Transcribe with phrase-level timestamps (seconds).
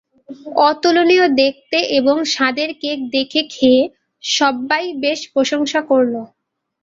[0.69, 3.83] অতুলনীয় দেখতে এবং স্বাদের কেক দেখে খেয়ে
[4.23, 6.13] সব্বাই বেশ প্রশংসা করল।